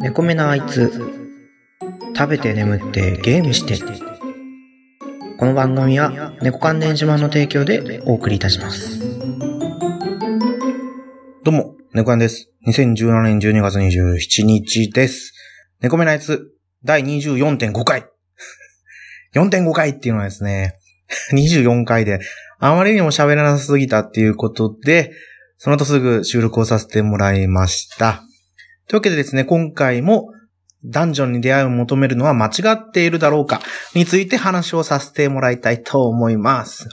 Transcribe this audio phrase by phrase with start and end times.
[0.00, 0.92] 猫目なあいつ、
[2.16, 3.76] 食べて眠ってゲームして。
[5.36, 9.00] この番組は猫関連島の提供でお送りいたします。
[11.42, 12.52] どうも、猫やんです。
[12.68, 15.32] 2017年12月27日です。
[15.80, 16.52] 猫目のやつ、
[16.84, 18.06] 第24.5回。
[19.34, 20.78] 4.5回っていうのはですね、
[21.34, 22.20] 24回で、
[22.60, 25.10] あまりにも喋らなさすぎたっていうことで、
[25.58, 28.22] その後すぐ収録をさせてもらいました。
[28.88, 30.32] というわけでですね、今回も、
[30.84, 33.60] ダンジョンに出会いを求めるのは間違っているだろうか
[33.94, 36.88] について話をさせてもらいたいと思います。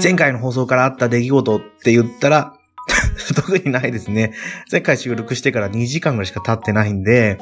[0.00, 2.54] 前回の放送からあった出来事って言ったら、
[3.34, 4.32] 特にないですね。
[4.70, 7.38] 前回収録してから2時間ぐらいしか経ってないんで、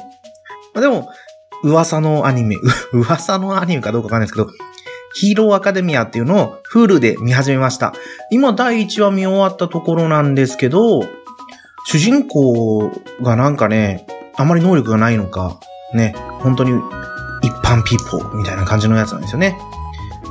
[0.73, 1.09] まあ、でも、
[1.63, 2.57] 噂のアニメ、
[2.93, 4.49] 噂のアニメかどうかわかんないですけど、
[5.13, 7.93] ヒーローアカデミアっていうのを Hulu で見始めました。
[8.29, 11.03] 今第1話見終わったところなんですけど、
[11.85, 12.91] 主人公
[13.21, 14.05] がなんかね、
[14.35, 15.57] あまり能力がないのか、
[15.93, 16.71] ね、本当に
[17.41, 19.57] 一般ピーポーみたいな感じのやつなんですよね。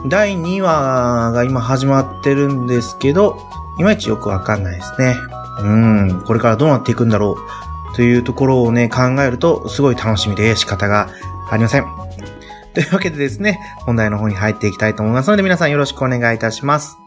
[0.08, 3.38] 第2話が今始まってるんですけど、
[3.78, 5.16] いまいちよくわかんないですね。
[5.62, 7.66] うん、これからどうなっていくんだろう
[7.97, 11.08] というところをね、考えるとすごい楽しみで仕方が
[11.50, 11.86] ありません。
[12.75, 16.98] というわけでですね、本題の方に入っていきたいと思いますので皆さんよろしくお願いいたします。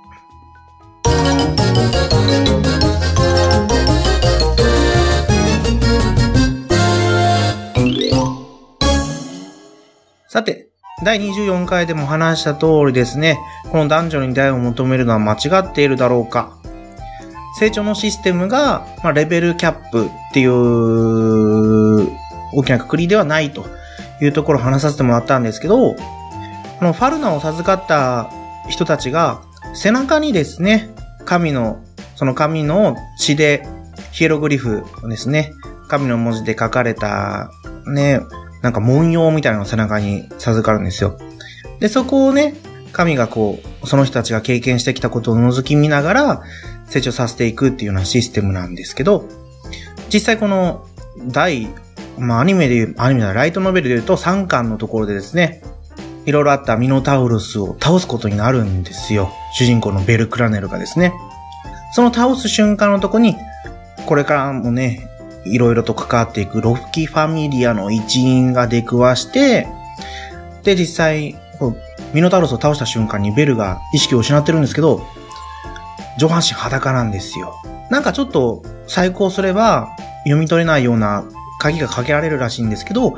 [10.27, 10.69] さて、
[11.05, 13.37] 第24回でも話した通りですね、
[13.71, 16.57] この男女に出会いを求めるのは間違っているだろうか。
[17.57, 22.07] 成長のシステムが、まあ、レベルキャップっていう
[22.53, 23.65] 大きなくくりではないと
[24.21, 28.29] いうところを話させてもらったんですけど、このファルナを授かった
[28.69, 29.41] 人たちが
[29.73, 30.89] 背中にですね、
[31.25, 31.83] 神の、
[32.15, 33.67] その神の血で
[34.11, 35.53] ヒエログリフですね、
[35.87, 37.51] 神の文字で書かれた
[37.87, 38.21] ね、
[38.61, 41.17] なんか文様みたいなのを背中に授かるんですよ。
[41.79, 42.55] で、そこをね、
[42.91, 46.43] 神がこう、その人たちが経験してきたことを覗き見ながら
[46.87, 49.25] 成長させていくっていうようなシステムなんですけど、
[50.11, 50.85] 実際この
[51.27, 51.67] 第、
[52.17, 55.61] まあアニメで言う、アニメのライトノベルで言うと3巻のところでですね、
[56.25, 59.31] いろいろあったミノタウルスを倒すことになるんですよ。
[59.53, 61.13] 主人公のベルクラネルがですね。
[61.91, 63.35] その倒す瞬間のとこに、
[64.05, 65.07] これからもね、
[65.45, 69.67] いろいろと関わっていくロッキファミリアの一員が出くわして、
[70.63, 71.35] で、実際、
[72.13, 75.05] ミノタウロスを倒した瞬間にベルが意識を失ってるんですけど、
[76.17, 77.55] 上半身裸なんですよ。
[77.89, 79.89] なんかちょっと再考すれば
[80.23, 81.23] 読み取れないような
[81.59, 83.15] 鍵がかけられるらしいんですけど、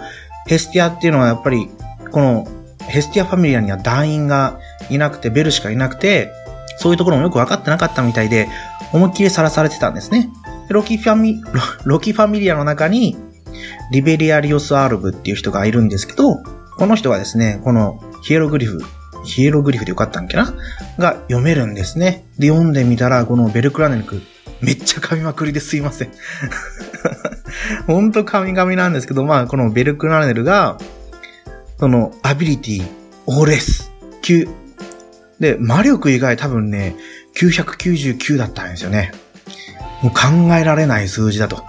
[0.48, 1.70] ヘスティアっていうのはやっぱり、
[2.12, 2.48] この
[2.88, 4.60] ヘスティアファミリアには団員が
[4.90, 6.32] いなくて、ベルしかいなくて、
[6.78, 8.50] そういうところもよく分かってなかったみたいで、
[8.92, 10.30] 思いっきりさらされてたんですね。
[10.70, 11.42] ロキファミ、
[11.86, 13.18] ロキファミリアの中に、
[13.92, 16.38] リベリアリオス・アルブっていう人がいるんですけど、
[16.78, 18.80] この人がですね、このヒエログリフ、
[19.26, 20.54] ヒエログリフでよかったんけな？
[20.98, 22.26] が読めるんですね。
[22.38, 24.22] で、読んでみたら、このベルクラネルク、
[24.62, 26.12] めっちゃ噛みまくりですいません。
[27.88, 30.78] ほんと噛み噛みなんですけど、まあ、このベルクラネルが、
[31.80, 32.84] その、アビリティ、
[33.26, 34.48] オーレス、9。
[35.40, 36.96] で、魔力以外多分ね、
[37.36, 39.12] 999だったんですよね。
[40.04, 41.64] もう考えられない数字だと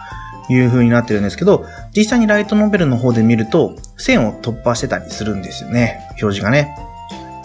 [0.50, 1.64] いう風になってるんですけど、
[1.96, 3.76] 実際にライトノベルの方で見ると、
[4.06, 6.00] 1000を突破してたりするんですよね。
[6.20, 6.74] 表示がね。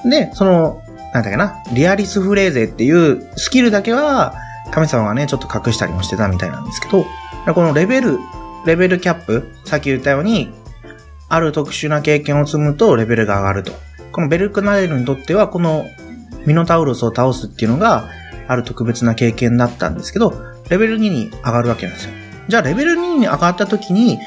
[0.06, 0.81] で、その、
[1.13, 4.35] なんだっけな、リアリスフレーゼっていうスキルだけは、
[4.72, 7.06] 神様がね、ちょっと隠したりもしてたみたいなんですけど、
[7.53, 8.19] このレベル、
[8.66, 10.51] レベルキャップ、さっき言ったように、
[11.29, 13.72] ある特殊な経験を積むとレベルが上がると。
[14.12, 15.85] このベルクナレルにとっては、この
[16.45, 18.09] ミノタウロスを倒すっていうのが、
[18.47, 20.34] ある特別な経験だったんですけど、
[20.69, 22.13] レベル2に上がるわけなんですよ。
[22.47, 24.19] じゃあレベル2に上がった時に、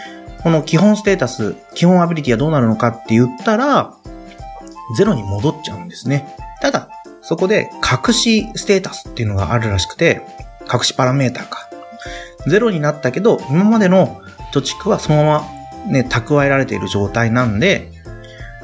[0.42, 3.94] この基本ステータス、基本アビリティはどうなるのかって言ったら、
[4.96, 6.34] ゼロに戻っちゃうんですね。
[6.60, 6.88] ただ、
[7.22, 10.22] そこで隠しステータスっていうのがあるらしくて、
[10.72, 11.68] 隠しパラメーターか。
[12.48, 14.22] ゼロになったけど、今までの
[14.52, 15.60] 貯蓄はそのまま
[15.92, 17.92] ね、蓄えられている状態なんで、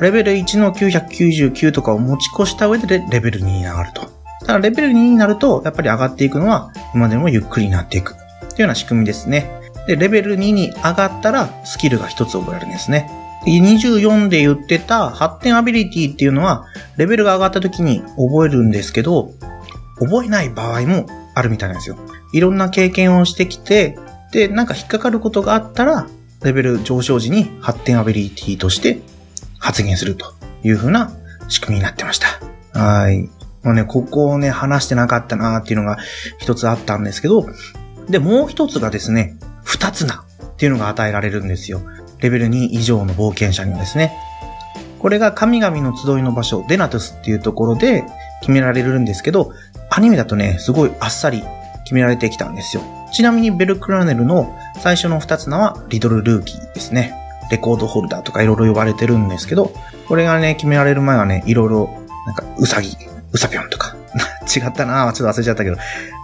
[0.01, 4.03] レベル1の999とかを持ち越した上でレベル2に上がると。
[4.41, 8.15] ただレベル2になると、やっぱり上がっていくのは、今でもゆっくりになっていく。
[8.15, 9.56] というような仕組みですね。
[9.87, 13.11] で、レベル2に上がったら、スキルが1つ覚えられるんですね。
[13.47, 16.67] 24で言ってた発展アビリティっていうのは、
[16.97, 19.33] レベルが上がった時に覚えるんですけど、
[20.01, 21.97] 覚えない場合もあるみたいなんですよ。
[22.33, 23.99] いろんな経験をしてきて、
[24.33, 26.07] で、なんか引っかかることがあったら、
[26.43, 29.01] レベル上昇時に発展アビリティとして
[29.59, 30.35] 発言すると
[30.65, 31.13] いう風な
[31.49, 32.41] 仕組みになってました。
[32.79, 33.31] はい。
[33.63, 35.99] もうね、ここをね、話してなかったなっていうのが
[36.39, 37.47] 一つあったんですけど、
[38.09, 39.36] で、もう一つがですね、
[39.67, 41.83] 二つなっていうのが与えられるんですよ。
[42.21, 44.17] レベル2以上の冒険者にはですね。
[44.99, 48.05] これが神々の集いの場所、デナトスっていうところで
[48.41, 49.53] 決められるんですけど、
[49.91, 51.43] アニメだとね、すごいあっさり
[51.85, 52.83] 決められてきたんですよ。
[53.13, 57.15] ちなみにベルクラネルの最初の二つ名はリトルルーキーですね。
[57.51, 59.73] レコードホルダーとかいろいろ呼ばれてるんですけど、
[60.09, 61.89] これがね、決められる前はね、いろいろ、
[62.27, 62.97] なんか、うさぎ、
[63.33, 63.97] うさぴょんとか、
[64.55, 65.77] 違ったなぁ、ちょっと忘れちゃったけど、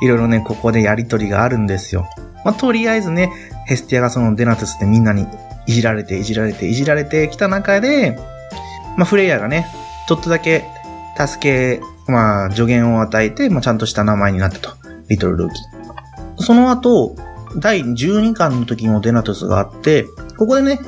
[0.03, 2.09] いろいろね、ここでやりとりがあるんですよ。
[2.45, 3.31] まあ、とりあえずね、
[3.67, 5.27] ヘスティアがそのデナトゥスでみんなに
[5.67, 8.19] いじられて、いじられて、いじられてきた中で、
[8.97, 9.67] まあ、フレイヤーがね、
[10.09, 10.65] ちょっとだけ
[11.17, 14.71] 助け、まあ、助言を与えて、まあ、ちゃんとした名前になったと。
[15.09, 16.43] リトルルーキー。
[16.43, 17.15] その後、
[17.59, 20.05] 第12巻の時もデナトスがあって、
[20.39, 20.81] ここでね、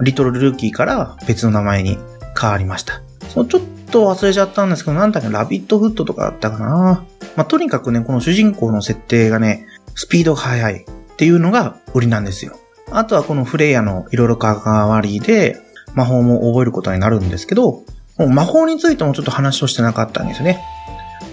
[0.00, 1.98] リトルルーキーから別の名前に
[2.40, 3.02] 変わりました。
[3.28, 7.04] そのちょっと忘れちゃったんですけど、なんだっけ、ラビットフットとかだったかな。
[7.36, 12.56] まあ、とにかくね、この主人公の設定がね、スピードが速いっていうのが売りなんですよ。
[12.90, 15.58] あとはこのフレイヤのいろいろ関わりで、
[15.94, 17.82] 魔法も覚えることになるんですけど、
[18.18, 20.60] 魔法についてもちょっと話をしてなかったんですよね。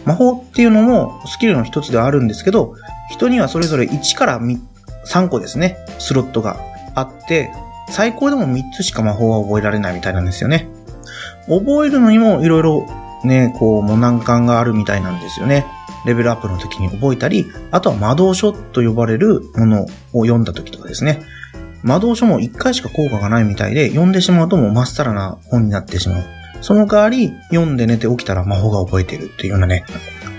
[0.05, 2.75] 魔法っていうのもスキルの一つではあるんですけど、
[3.11, 6.59] 人にはそれぞれ1から3個ですね、スロットが
[6.95, 7.51] あって、
[7.89, 10.69] 最高でも3つしか魔法は覚えられないみたいなんですよね。
[11.47, 12.85] 覚えるのにもいろいろ
[13.23, 15.65] ね、こう、も難関があるみたいなんですよね。
[16.05, 21.21] レベルアップの時に覚えたり、あとは魔導書と呼ばれるものを読んだ時とかですね。
[21.83, 26.23] 魔導書も1回しか効果がないみたいで、読んでしまうともうまっさらな本になってしまう。
[26.61, 29.85] その代わり、読んで寝て起きたら魔法が覚えてるっていうようなね、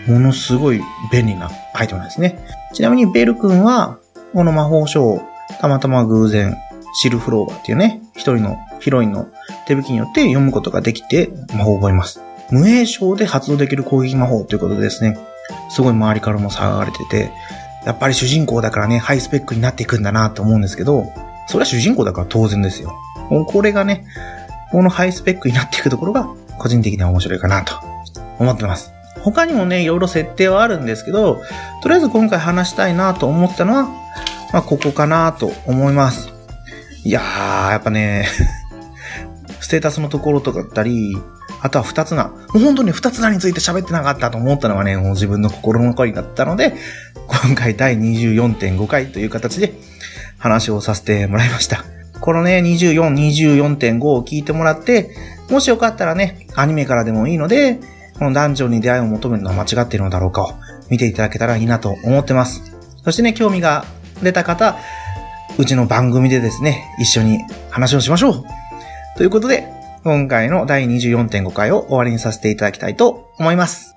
[0.07, 0.81] ものすごい
[1.13, 2.39] 便利なアイテムなんですね。
[2.75, 3.99] ちなみにベル君は、
[4.35, 5.23] この魔法書を
[5.61, 6.57] たまたま偶然、
[6.95, 9.29] シルフローバーっていうね、一人のヒロインの
[9.67, 12.21] 手引きによって読むことができて魔法を覚えます。
[12.51, 15.19] 無影症で発動できる攻撃魔法ということでですね、
[15.69, 17.33] すごい周りからも騒がれてて、
[17.85, 21.07] やっぱり主人公だからね、ハイスペックになっていくんだなと思うんですけど、
[21.47, 22.93] それは主人公だから当然ですよ。
[23.31, 24.05] もうこれがね、
[24.71, 27.75] このハイスペックになっていくところが、個人的には面白いかなと
[28.39, 28.93] 思ってます。
[29.23, 31.41] 他にもね、いろいろ設定はあるんですけど、
[31.83, 33.85] とりあえず今回話したいなと思ったのは、
[34.53, 36.33] まあ、ここかなと思います。
[37.05, 38.29] いやー、やっぱね、
[39.61, 41.17] ステータスのところとかだったり、
[41.63, 42.29] あとは二つな。
[42.29, 46.75] もう本当に二つなについて喋ってなかったと思ったのがね、もう自分の心残りだったので、
[47.27, 49.75] 今回第24.5回という形で
[50.39, 51.85] 話をさせてもらいました。
[52.21, 55.15] このね、24、24.5を聞いてもらって、
[55.51, 57.81] もしよかったらね、アニメからでもいいので、
[58.19, 60.53] この男女に出会いを求めるのは間違っているのだろうかを
[60.91, 62.63] 見ていただけたらいいなと思ってます。
[63.03, 63.85] そしてね、興味が
[64.23, 64.77] 出た方、
[65.59, 67.39] うちの番組でですね、一緒に
[67.71, 68.45] 話をしましょう
[69.17, 69.70] ということで、
[70.03, 73.95] 今回の第24.5回を終わりにさせていただきたいと思います。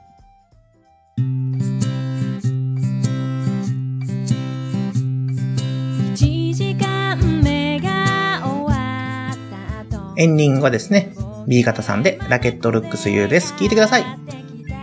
[10.15, 11.13] エンディングはですね、
[11.47, 13.53] B 型さんでラケットルックス U です。
[13.55, 14.05] 聞いてください。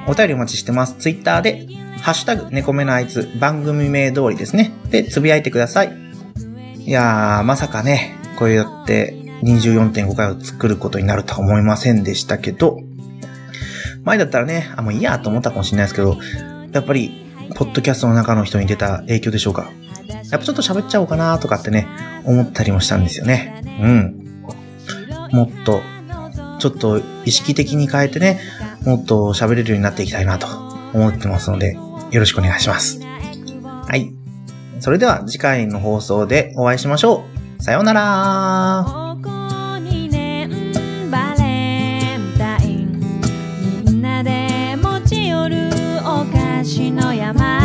[0.09, 0.97] お便りお待ちしてます。
[0.99, 1.69] ツイッターで、
[2.01, 4.73] ハッシュタグ、猫目のあいつ、番組名通りですね。
[4.91, 5.93] で、つぶやいてください。
[6.79, 12.81] いやー、まさかね、こうやって24.5回を作ることになるとは思いませんでしたけど、
[14.05, 16.19] 前だったらね、あ、もういいやと思ったかもしれないですけど、
[16.73, 19.71] やっぱり、ポッドキャストの中の人に出た影響でしょうか。
[20.09, 21.87] やっぱちょっと喋っちゃおうかなとかってね、
[22.25, 23.63] 思ったりもしたんですよね。
[23.81, 24.45] うん。
[25.33, 25.81] もっと、
[26.59, 28.41] ちょっと意識的に変えてね、
[28.85, 30.47] もっと喋れるようになっていきたいなと
[30.95, 33.01] 思ってますので、よろしくお願いします。
[33.03, 34.13] はい。
[34.81, 37.25] それでは次回の放送でお会いしましょ
[37.59, 37.63] う。
[37.63, 39.10] さようなら
[47.33, 47.60] llamar.